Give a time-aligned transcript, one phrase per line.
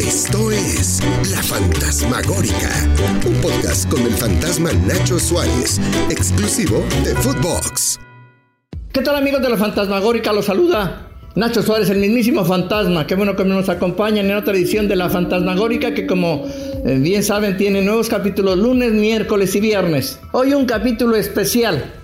[0.00, 1.00] Esto es
[1.32, 2.86] La Fantasmagórica,
[3.26, 5.80] un podcast con el fantasma Nacho Suárez,
[6.10, 7.98] exclusivo de Footbox.
[8.92, 10.34] ¿Qué tal amigos de La Fantasmagórica?
[10.34, 13.06] Los saluda Nacho Suárez, el mismísimo fantasma.
[13.06, 16.46] Qué bueno que nos acompañan en otra edición de La Fantasmagórica que como
[16.84, 20.20] eh, bien saben tiene nuevos capítulos lunes, miércoles y viernes.
[20.32, 21.94] Hoy un capítulo especial.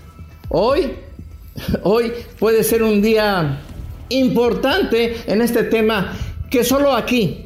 [0.48, 0.92] Hoy,
[1.82, 3.60] hoy puede ser un día
[4.08, 6.14] importante en este tema
[6.50, 7.41] que solo aquí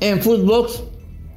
[0.00, 0.82] en Footbox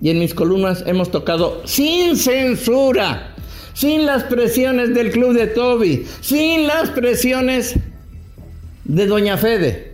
[0.01, 3.35] y en mis columnas hemos tocado sin censura,
[3.73, 7.75] sin las presiones del club de Toby, sin las presiones
[8.83, 9.91] de Doña Fede.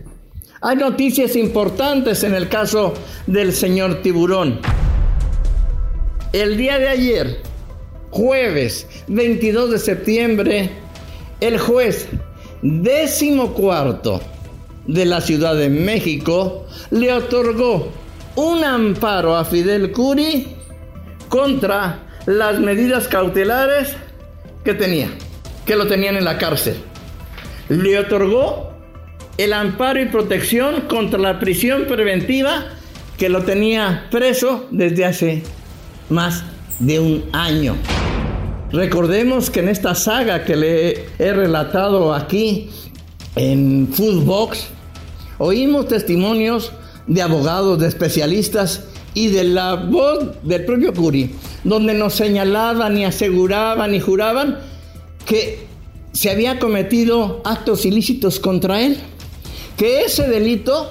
[0.60, 2.94] Hay noticias importantes en el caso
[3.26, 4.60] del señor Tiburón.
[6.32, 7.36] El día de ayer,
[8.10, 10.70] jueves 22 de septiembre,
[11.40, 12.08] el juez
[12.62, 14.20] décimo cuarto
[14.86, 17.92] de la Ciudad de México le otorgó
[18.38, 20.46] un amparo a Fidel Curi
[21.28, 23.96] contra las medidas cautelares
[24.62, 25.08] que tenía,
[25.66, 26.76] que lo tenían en la cárcel.
[27.68, 28.70] Le otorgó
[29.38, 32.66] el amparo y protección contra la prisión preventiva
[33.16, 35.42] que lo tenía preso desde hace
[36.08, 36.44] más
[36.78, 37.74] de un año.
[38.70, 42.70] Recordemos que en esta saga que le he relatado aquí
[43.34, 44.68] en Foodbox,
[45.38, 46.70] oímos testimonios
[47.08, 51.30] de abogados, de especialistas y de la voz del propio Curi,
[51.64, 54.58] donde nos señalaban y aseguraban y juraban
[55.26, 55.66] que
[56.12, 58.98] se había cometido actos ilícitos contra él,
[59.76, 60.90] que ese delito,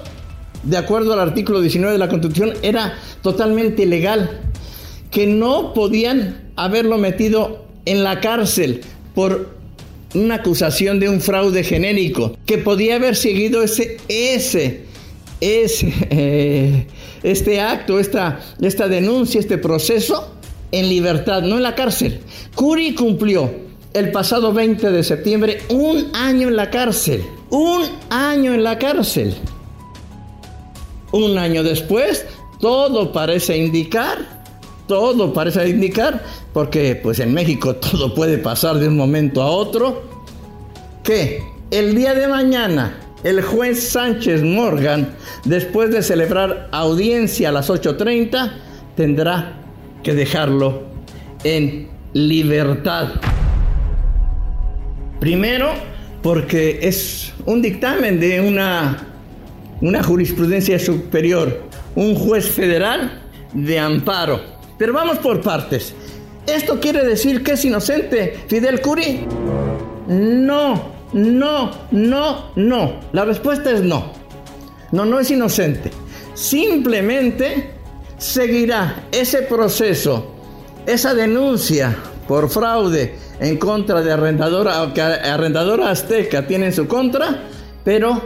[0.62, 4.40] de acuerdo al artículo 19 de la Constitución, era totalmente ilegal,
[5.10, 8.82] que no podían haberlo metido en la cárcel
[9.14, 9.50] por
[10.14, 14.87] una acusación de un fraude genérico, que podía haber seguido ese, ese
[15.40, 16.86] es eh,
[17.22, 20.32] este acto, esta, esta denuncia, este proceso
[20.72, 22.20] en libertad, no en la cárcel.
[22.54, 23.50] Curi cumplió
[23.94, 27.24] el pasado 20 de septiembre un año en la cárcel.
[27.50, 29.34] Un año en la cárcel.
[31.12, 32.26] Un año después,
[32.60, 34.18] todo parece indicar,
[34.86, 36.22] todo parece indicar,
[36.52, 40.02] porque pues en México todo puede pasar de un momento a otro,
[41.02, 45.14] que el día de mañana el juez Sánchez Morgan,
[45.44, 48.52] después de celebrar audiencia a las 8.30,
[48.96, 49.54] tendrá
[50.02, 50.84] que dejarlo
[51.44, 53.08] en libertad.
[55.20, 55.72] Primero,
[56.22, 58.98] porque es un dictamen de una,
[59.80, 61.64] una jurisprudencia superior,
[61.96, 64.40] un juez federal de amparo.
[64.78, 65.94] Pero vamos por partes.
[66.46, 69.26] ¿Esto quiere decir que es inocente Fidel Curi?
[70.08, 73.00] No, no, no, no.
[73.12, 74.12] La respuesta es no.
[74.92, 75.90] No, no es inocente.
[76.34, 77.70] Simplemente
[78.16, 80.34] seguirá ese proceso,
[80.86, 81.96] esa denuncia
[82.26, 87.44] por fraude en contra de arrendadora, que arrendadora azteca tiene en su contra,
[87.84, 88.20] pero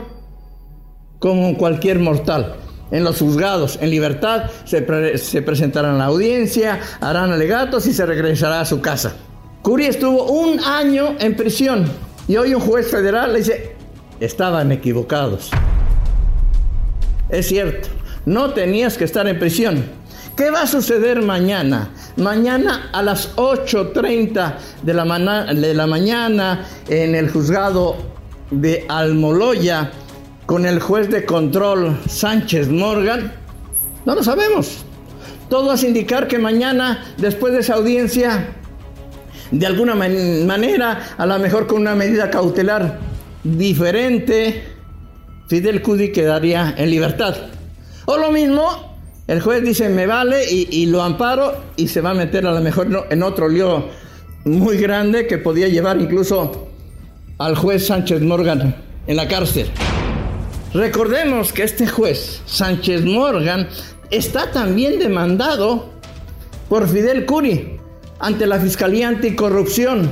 [1.19, 2.55] como cualquier mortal.
[2.91, 8.05] En los juzgados, en libertad, se, se presentarán a la audiencia, harán alegatos y se
[8.05, 9.15] regresará a su casa.
[9.63, 11.89] Curi estuvo un año en prisión
[12.27, 13.75] y hoy un juez federal le dice,
[14.19, 15.51] estaban equivocados.
[17.29, 17.89] Es cierto,
[18.25, 19.83] no tenías que estar en prisión.
[20.35, 21.91] ¿Qué va a suceder mañana?
[22.17, 27.97] Mañana a las 8.30 de la, de la mañana en el juzgado
[28.49, 29.91] de Almoloya
[30.45, 33.31] con el juez de control Sánchez Morgan.
[34.05, 34.85] No lo sabemos.
[35.49, 38.55] Todo hace indicar que mañana, después de esa audiencia,
[39.53, 42.97] de alguna manera, a lo mejor con una medida cautelar
[43.43, 44.63] diferente,
[45.47, 47.35] Fidel Cudi quedaría en libertad.
[48.05, 48.97] O lo mismo,
[49.27, 52.61] el juez dice me vale y, lo amparo y se va a meter a lo
[52.61, 53.89] mejor en otro lío
[54.43, 56.69] muy grande que podía llevar incluso
[57.37, 58.75] al juez Sánchez Morgan
[59.05, 59.67] en la cárcel.
[60.73, 63.67] Recordemos que este juez, Sánchez Morgan,
[64.09, 65.93] está también demandado
[66.69, 67.82] por Fidel Curi
[68.23, 70.09] ante la Fiscalía Anticorrupción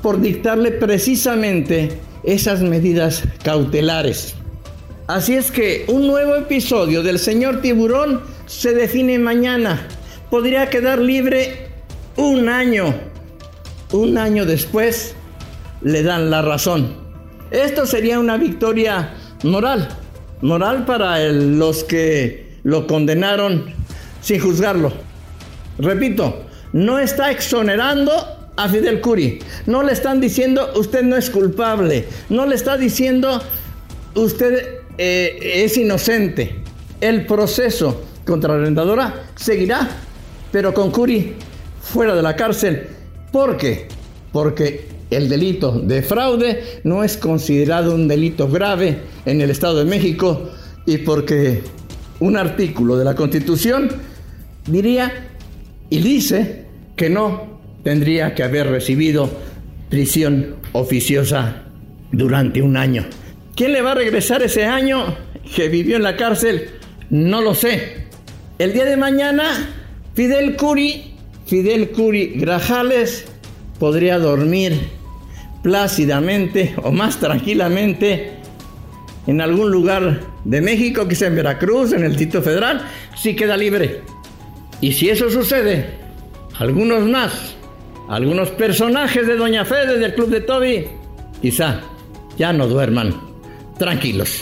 [0.00, 1.90] por dictarle precisamente
[2.24, 4.34] esas medidas cautelares.
[5.06, 9.86] Así es que un nuevo episodio del señor Tiburón se define mañana.
[10.30, 11.68] Podría quedar libre
[12.16, 12.94] un año.
[13.92, 15.14] Un año después
[15.82, 16.94] le dan la razón.
[17.50, 19.12] Esto sería una victoria
[19.42, 19.86] moral.
[20.40, 23.66] Moral para los que lo condenaron
[24.22, 24.94] sin juzgarlo.
[25.78, 28.12] Repito, no está exonerando
[28.56, 29.38] a Fidel Curi.
[29.66, 32.04] No le están diciendo usted no es culpable.
[32.28, 33.40] No le está diciendo
[34.14, 36.56] usted eh, es inocente.
[37.00, 39.88] El proceso contra la arrendadora seguirá,
[40.52, 41.34] pero con Curi
[41.80, 42.88] fuera de la cárcel.
[43.32, 43.88] ¿Por qué?
[44.32, 49.84] Porque el delito de fraude no es considerado un delito grave en el Estado de
[49.84, 50.50] México
[50.86, 51.62] y porque
[52.20, 53.88] un artículo de la Constitución
[54.66, 55.29] diría
[55.90, 56.64] y dice
[56.96, 59.30] que no tendría que haber recibido
[59.90, 61.64] prisión oficiosa
[62.12, 63.04] durante un año.
[63.56, 65.16] ¿Quién le va a regresar ese año
[65.54, 66.70] que vivió en la cárcel?
[67.10, 68.06] No lo sé.
[68.58, 69.44] El día de mañana,
[70.14, 71.14] Fidel Curi,
[71.46, 73.24] Fidel Curi Grajales
[73.78, 74.78] podría dormir
[75.62, 78.32] plácidamente o más tranquilamente
[79.26, 82.82] en algún lugar de México, quizá en Veracruz, en el Tito Federal,
[83.16, 84.00] si queda libre.
[84.80, 85.86] Y si eso sucede,
[86.58, 87.54] algunos más,
[88.08, 90.86] algunos personajes de Doña Fede del Club de Toby,
[91.42, 91.80] quizá
[92.38, 93.14] ya no duerman
[93.78, 94.40] tranquilos.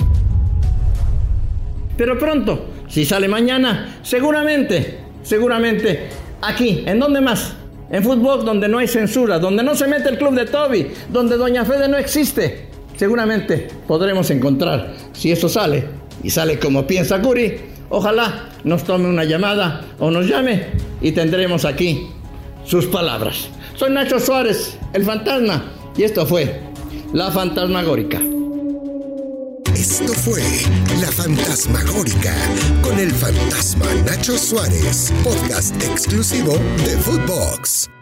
[1.96, 6.08] Pero pronto, si sale mañana, seguramente, seguramente,
[6.40, 7.54] aquí, ¿en dónde más?
[7.90, 11.36] En fútbol donde no hay censura, donde no se mete el club de Toby, donde
[11.36, 12.68] Doña Fede no existe.
[12.96, 15.84] Seguramente podremos encontrar, si eso sale,
[16.22, 17.56] y sale como piensa Curi,
[17.90, 20.66] ojalá nos tome una llamada o nos llame
[21.00, 22.08] y tendremos aquí
[22.64, 23.48] sus palabras.
[23.74, 25.64] Soy Nacho Suárez, el fantasma,
[25.96, 26.60] y esto fue
[27.12, 28.20] La Fantasmagórica.
[29.74, 30.42] Esto fue
[31.00, 32.34] La Fantasmagórica
[32.82, 37.97] con el fantasma Nacho Suárez, podcast exclusivo de Footbox.